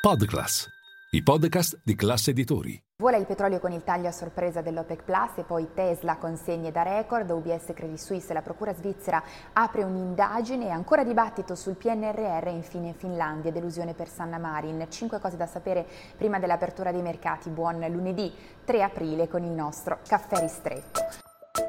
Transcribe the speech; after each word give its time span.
Podclass, 0.00 0.66
i 1.10 1.22
podcast 1.22 1.82
di 1.84 1.94
classe 1.94 2.30
editori. 2.30 2.82
Vola 3.02 3.18
il 3.18 3.26
petrolio 3.26 3.58
con 3.58 3.72
il 3.72 3.84
taglio 3.84 4.08
a 4.08 4.12
sorpresa 4.12 4.62
dell'OPEC 4.62 5.02
Plus 5.02 5.36
e 5.36 5.42
poi 5.42 5.68
Tesla 5.74 6.16
consegne 6.16 6.72
da 6.72 6.80
record, 6.82 7.28
UBS 7.28 7.72
Credit 7.74 7.98
Suisse 7.98 8.30
e 8.30 8.32
la 8.32 8.40
Procura 8.40 8.72
svizzera 8.72 9.22
apre 9.52 9.82
un'indagine 9.82 10.68
e 10.68 10.70
ancora 10.70 11.04
dibattito 11.04 11.54
sul 11.54 11.74
PNRR 11.74 12.46
e 12.46 12.52
infine 12.52 12.94
Finlandia, 12.94 13.52
delusione 13.52 13.92
per 13.92 14.08
Sanna 14.08 14.38
Marin. 14.38 14.86
Cinque 14.88 15.20
cose 15.20 15.36
da 15.36 15.44
sapere 15.44 15.86
prima 16.16 16.38
dell'apertura 16.38 16.92
dei 16.92 17.02
mercati. 17.02 17.50
Buon 17.50 17.84
lunedì 17.90 18.32
3 18.64 18.82
aprile 18.82 19.28
con 19.28 19.44
il 19.44 19.52
nostro 19.52 19.98
caffè 20.08 20.40
ristretto. 20.40 21.02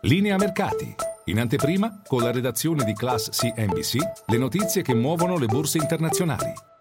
Linea 0.00 0.36
mercati. 0.38 0.94
In 1.24 1.40
anteprima, 1.40 2.00
con 2.06 2.22
la 2.22 2.32
redazione 2.32 2.84
di 2.84 2.94
Class 2.94 3.28
CNBC, 3.28 3.96
le 4.28 4.38
notizie 4.38 4.80
che 4.80 4.94
muovono 4.94 5.36
le 5.36 5.46
borse 5.46 5.76
internazionali. 5.76 6.72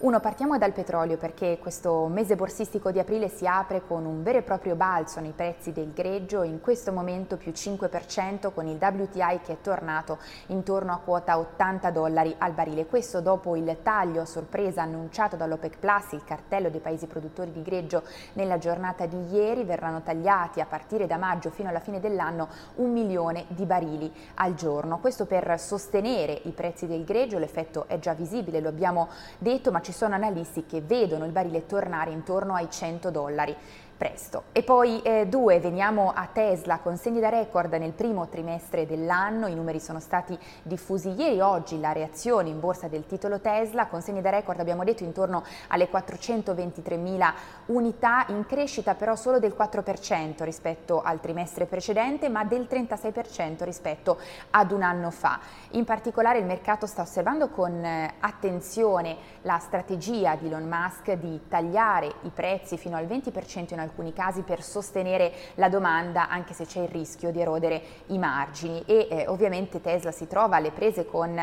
Uno, 0.00 0.20
partiamo 0.20 0.58
dal 0.58 0.70
petrolio 0.70 1.16
perché 1.16 1.58
questo 1.60 2.06
mese 2.06 2.36
borsistico 2.36 2.92
di 2.92 3.00
aprile 3.00 3.28
si 3.28 3.48
apre 3.48 3.82
con 3.84 4.04
un 4.04 4.22
vero 4.22 4.38
e 4.38 4.42
proprio 4.42 4.76
balzo 4.76 5.18
nei 5.18 5.32
prezzi 5.32 5.72
del 5.72 5.92
greggio, 5.92 6.44
in 6.44 6.60
questo 6.60 6.92
momento 6.92 7.36
più 7.36 7.50
5% 7.50 8.52
con 8.54 8.68
il 8.68 8.78
WTI 8.80 9.40
che 9.42 9.54
è 9.54 9.60
tornato 9.60 10.18
intorno 10.46 10.92
a 10.92 11.00
quota 11.04 11.36
80 11.36 11.90
dollari 11.90 12.32
al 12.38 12.52
barile. 12.52 12.86
Questo 12.86 13.20
dopo 13.20 13.56
il 13.56 13.78
taglio 13.82 14.20
a 14.20 14.24
sorpresa 14.24 14.82
annunciato 14.82 15.34
dall'OPEC 15.34 15.78
Plus, 15.78 16.12
il 16.12 16.22
cartello 16.22 16.70
dei 16.70 16.78
paesi 16.78 17.08
produttori 17.08 17.50
di 17.50 17.62
greggio 17.62 18.04
nella 18.34 18.58
giornata 18.58 19.04
di 19.04 19.32
ieri, 19.32 19.64
verranno 19.64 20.02
tagliati 20.02 20.60
a 20.60 20.66
partire 20.66 21.08
da 21.08 21.16
maggio 21.16 21.50
fino 21.50 21.70
alla 21.70 21.80
fine 21.80 21.98
dell'anno 21.98 22.46
un 22.76 22.92
milione 22.92 23.46
di 23.48 23.64
barili 23.64 24.14
al 24.34 24.54
giorno. 24.54 25.00
Questo 25.00 25.26
per 25.26 25.58
sostenere 25.58 26.38
i 26.44 26.52
prezzi 26.52 26.86
del 26.86 27.02
greggio, 27.02 27.38
l'effetto 27.38 27.86
è 27.88 27.98
già 27.98 28.12
visibile, 28.12 28.60
lo 28.60 28.68
abbiamo 28.68 29.08
detto, 29.38 29.72
ma 29.72 29.86
ci 29.88 29.94
sono 29.94 30.14
analisti 30.14 30.66
che 30.66 30.82
vedono 30.82 31.24
il 31.24 31.32
barile 31.32 31.64
tornare 31.64 32.10
intorno 32.10 32.52
ai 32.52 32.68
100 32.70 33.10
dollari 33.10 33.56
presto. 33.98 34.44
E 34.52 34.62
poi 34.62 35.02
eh, 35.02 35.26
due, 35.26 35.58
veniamo 35.58 36.12
a 36.14 36.28
Tesla, 36.32 36.78
consegni 36.78 37.18
da 37.18 37.28
record 37.28 37.72
nel 37.74 37.92
primo 37.92 38.28
trimestre 38.28 38.86
dell'anno, 38.86 39.48
i 39.48 39.54
numeri 39.54 39.80
sono 39.80 39.98
stati 39.98 40.38
diffusi 40.62 41.10
ieri, 41.10 41.40
oggi 41.40 41.80
la 41.80 41.92
reazione 41.92 42.48
in 42.48 42.60
borsa 42.60 42.86
del 42.86 43.06
titolo 43.06 43.40
Tesla, 43.40 43.88
consegni 43.88 44.20
da 44.22 44.30
record 44.30 44.60
abbiamo 44.60 44.84
detto 44.84 45.02
intorno 45.02 45.42
alle 45.66 45.88
423 45.88 46.96
mila 46.96 47.34
unità, 47.66 48.24
in 48.28 48.46
crescita 48.46 48.94
però 48.94 49.16
solo 49.16 49.40
del 49.40 49.54
4% 49.58 50.44
rispetto 50.44 51.02
al 51.02 51.20
trimestre 51.20 51.66
precedente, 51.66 52.28
ma 52.28 52.44
del 52.44 52.68
36% 52.70 53.64
rispetto 53.64 54.18
ad 54.50 54.70
un 54.70 54.82
anno 54.82 55.10
fa. 55.10 55.40
In 55.70 55.84
particolare 55.84 56.38
il 56.38 56.46
mercato 56.46 56.86
sta 56.86 57.02
osservando 57.02 57.48
con 57.48 57.84
eh, 57.84 58.14
attenzione 58.20 59.16
la 59.42 59.58
strategia 59.58 60.36
di 60.36 60.46
Elon 60.46 60.68
Musk 60.68 61.12
di 61.14 61.48
tagliare 61.48 62.06
i 62.22 62.30
prezzi 62.32 62.76
fino 62.76 62.96
al 62.96 63.06
20% 63.06 63.72
in 63.72 63.80
alcuni 63.80 63.86
casi 64.14 64.42
per 64.42 64.62
sostenere 64.62 65.32
la 65.54 65.68
domanda 65.68 66.28
anche 66.28 66.54
se 66.54 66.64
c'è 66.64 66.80
il 66.80 66.88
rischio 66.88 67.30
di 67.30 67.40
erodere 67.40 67.82
i 68.06 68.18
margini 68.18 68.82
e 68.86 69.08
eh, 69.10 69.26
ovviamente 69.28 69.80
Tesla 69.80 70.10
si 70.10 70.26
trova 70.26 70.56
alle 70.56 70.70
prese 70.70 71.06
con 71.06 71.38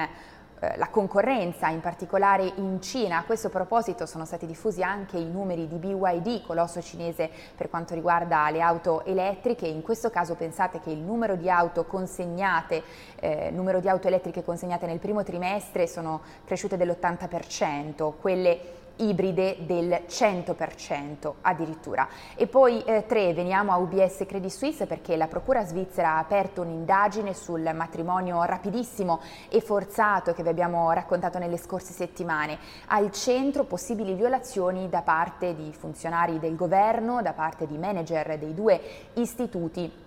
eh, 0.65 0.77
la 0.77 0.87
concorrenza, 0.87 1.67
in 1.67 1.81
particolare 1.81 2.51
in 2.55 2.81
Cina. 2.81 3.17
A 3.17 3.23
questo 3.23 3.49
proposito 3.49 4.05
sono 4.05 4.23
stati 4.23 4.45
diffusi 4.45 4.81
anche 4.81 5.17
i 5.17 5.29
numeri 5.29 5.67
di 5.67 5.77
BYD, 5.77 6.45
colosso 6.45 6.81
cinese 6.81 7.29
per 7.55 7.69
quanto 7.69 7.93
riguarda 7.93 8.49
le 8.49 8.61
auto 8.61 9.03
elettriche. 9.03 9.67
In 9.67 9.81
questo 9.81 10.09
caso 10.09 10.35
pensate 10.35 10.79
che 10.79 10.91
il 10.91 10.99
numero 10.99 11.35
di 11.35 11.49
auto 11.49 11.83
consegnate, 11.85 12.83
eh, 13.19 13.51
numero 13.51 13.81
di 13.81 13.89
auto 13.89 14.07
elettriche 14.07 14.43
consegnate 14.43 14.85
nel 14.85 14.99
primo 14.99 15.23
trimestre 15.23 15.87
sono 15.87 16.21
cresciute 16.45 16.77
dell'80%, 16.77 18.13
quelle 18.19 18.83
ibride 18.97 19.57
del 19.65 20.03
100% 20.07 21.33
addirittura. 21.41 22.07
E 22.35 22.47
poi 22.47 22.83
eh, 22.83 23.05
tre, 23.05 23.33
veniamo 23.33 23.71
a 23.71 23.77
UBS 23.77 24.25
Credit 24.25 24.51
Suisse 24.51 24.85
perché 24.85 25.15
la 25.15 25.27
Procura 25.27 25.63
svizzera 25.65 26.11
ha 26.11 26.19
aperto 26.19 26.61
un'indagine 26.61 27.33
sul 27.33 27.69
matrimonio 27.73 28.43
rapidissimo 28.43 29.21
e 29.49 29.61
forzato 29.61 30.33
che 30.33 30.43
vi 30.43 30.49
abbiamo 30.49 30.91
raccontato 30.91 31.37
nelle 31.39 31.57
scorse 31.57 31.93
settimane. 31.93 32.57
Al 32.87 33.11
centro 33.11 33.63
possibili 33.63 34.13
violazioni 34.13 34.89
da 34.89 35.01
parte 35.01 35.55
di 35.55 35.73
funzionari 35.73 36.39
del 36.39 36.55
governo, 36.55 37.21
da 37.21 37.33
parte 37.33 37.65
di 37.65 37.77
manager 37.77 38.37
dei 38.37 38.53
due 38.53 38.81
istituti 39.13 40.03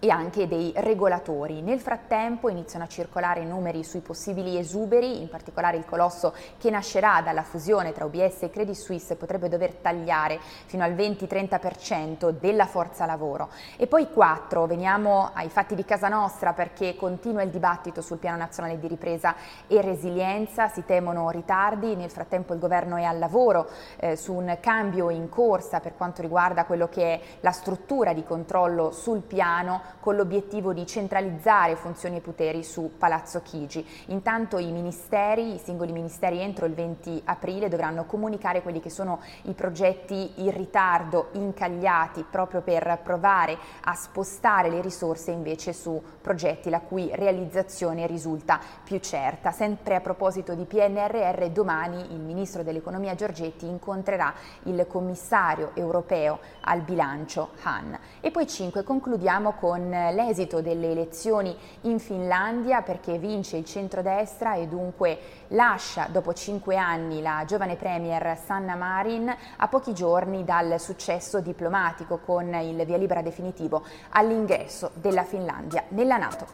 e 0.00 0.10
anche 0.10 0.46
dei 0.46 0.72
regolatori. 0.76 1.60
Nel 1.60 1.80
frattempo 1.80 2.48
iniziano 2.48 2.84
a 2.84 2.88
circolare 2.88 3.44
numeri 3.44 3.84
sui 3.84 4.00
possibili 4.00 4.58
esuberi, 4.58 5.20
in 5.20 5.28
particolare 5.28 5.76
il 5.76 5.84
colosso 5.84 6.34
che 6.58 6.70
nascerà 6.70 7.20
dalla 7.22 7.42
fusione 7.42 7.92
tra 7.92 8.04
UBS 8.04 8.42
e 8.42 8.50
Credit 8.50 8.74
Suisse 8.74 9.16
potrebbe 9.16 9.48
dover 9.48 9.74
tagliare 9.74 10.38
fino 10.66 10.84
al 10.84 10.92
20-30% 10.92 12.30
della 12.30 12.66
forza 12.66 13.06
lavoro. 13.06 13.48
E 13.76 13.86
poi 13.86 14.10
quattro, 14.10 14.66
veniamo 14.66 15.30
ai 15.32 15.48
fatti 15.48 15.74
di 15.74 15.84
casa 15.84 16.08
nostra 16.08 16.52
perché 16.52 16.96
continua 16.96 17.42
il 17.42 17.50
dibattito 17.50 18.00
sul 18.00 18.18
piano 18.18 18.36
nazionale 18.36 18.78
di 18.78 18.86
ripresa 18.86 19.34
e 19.66 19.80
resilienza, 19.80 20.68
si 20.68 20.84
temono 20.84 21.30
ritardi, 21.30 21.96
nel 21.96 22.10
frattempo 22.10 22.52
il 22.52 22.58
governo 22.58 22.96
è 22.96 23.04
al 23.04 23.18
lavoro 23.18 23.68
eh, 23.96 24.16
su 24.16 24.32
un 24.32 24.56
cambio 24.60 25.10
in 25.10 25.28
corsa 25.28 25.80
per 25.80 25.96
quanto 25.96 26.22
riguarda 26.22 26.64
quello 26.64 26.88
che 26.88 27.14
è 27.14 27.20
la 27.40 27.52
struttura 27.52 28.12
di 28.12 28.24
controllo 28.24 28.90
sul 28.90 29.20
piano 29.20 29.87
con 30.00 30.16
l'obiettivo 30.16 30.72
di 30.72 30.86
centralizzare 30.86 31.76
funzioni 31.76 32.16
e 32.16 32.20
poteri 32.20 32.62
su 32.62 32.92
Palazzo 32.98 33.42
Chigi. 33.42 33.86
Intanto 34.06 34.58
i 34.58 34.72
ministeri, 34.72 35.54
i 35.54 35.58
singoli 35.58 35.92
ministeri 35.92 36.40
entro 36.40 36.66
il 36.66 36.74
20 36.74 37.22
aprile 37.24 37.68
dovranno 37.68 38.04
comunicare 38.04 38.62
quelli 38.62 38.80
che 38.80 38.90
sono 38.90 39.20
i 39.42 39.52
progetti 39.52 40.32
in 40.36 40.50
ritardo, 40.50 41.28
incagliati 41.32 42.24
proprio 42.28 42.60
per 42.60 43.00
provare 43.02 43.56
a 43.84 43.94
spostare 43.94 44.70
le 44.70 44.80
risorse 44.80 45.30
invece 45.30 45.72
su 45.72 46.00
progetti 46.20 46.70
la 46.70 46.80
cui 46.80 47.10
realizzazione 47.14 48.06
risulta 48.06 48.60
più 48.82 48.98
certa. 48.98 49.50
Sempre 49.50 49.94
a 49.94 50.00
proposito 50.00 50.54
di 50.54 50.64
PNRR, 50.64 51.46
domani 51.46 52.12
il 52.12 52.20
ministro 52.20 52.62
dell'economia 52.62 53.14
Giorgetti 53.14 53.66
incontrerà 53.66 54.32
il 54.64 54.86
commissario 54.88 55.70
europeo 55.74 56.38
al 56.62 56.80
bilancio 56.80 57.50
Han. 57.62 57.98
E 58.20 58.30
poi 58.30 58.46
5 58.46 58.82
concludiamo 58.82 59.52
con 59.52 59.77
con 59.78 59.90
l'esito 60.12 60.60
delle 60.60 60.90
elezioni 60.90 61.56
in 61.82 62.00
Finlandia 62.00 62.82
perché 62.82 63.16
vince 63.16 63.56
il 63.56 63.64
centrodestra 63.64 64.54
e 64.54 64.66
dunque 64.66 65.18
lascia 65.48 66.08
dopo 66.10 66.34
cinque 66.34 66.76
anni 66.76 67.22
la 67.22 67.44
giovane 67.46 67.76
premier 67.76 68.36
Sanna 68.36 68.74
Marin 68.74 69.32
a 69.56 69.68
pochi 69.68 69.94
giorni 69.94 70.44
dal 70.44 70.80
successo 70.80 71.40
diplomatico 71.40 72.18
con 72.18 72.52
il 72.54 72.84
via 72.84 72.96
libera 72.96 73.22
definitivo 73.22 73.84
all'ingresso 74.10 74.90
della 74.94 75.22
Finlandia 75.22 75.84
nella 75.90 76.16
Nato. 76.16 76.46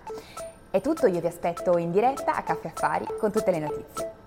È 0.71 0.81
tutto, 0.83 1.07
io 1.07 1.21
vi 1.21 1.27
aspetto 1.27 1.79
in 1.79 1.93
diretta 1.93 2.35
a 2.35 2.43
Caffè 2.43 2.69
Affari 2.69 3.07
con 3.19 3.33
tutte 3.33 3.51
le 3.51 3.59
notizie. 3.61 4.24